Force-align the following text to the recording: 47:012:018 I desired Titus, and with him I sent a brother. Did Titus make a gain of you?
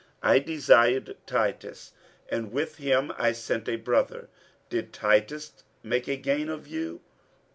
47:012:018 0.23 0.31
I 0.31 0.39
desired 0.39 1.17
Titus, 1.27 1.91
and 2.27 2.51
with 2.51 2.77
him 2.77 3.11
I 3.19 3.33
sent 3.33 3.69
a 3.69 3.75
brother. 3.75 4.29
Did 4.71 4.93
Titus 4.93 5.63
make 5.83 6.07
a 6.07 6.15
gain 6.17 6.49
of 6.49 6.65
you? 6.65 7.01